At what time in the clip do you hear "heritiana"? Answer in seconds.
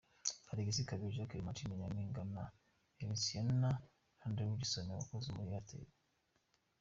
2.99-3.69